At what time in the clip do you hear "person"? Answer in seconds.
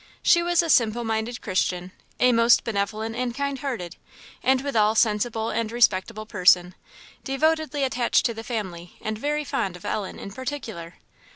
6.25-6.73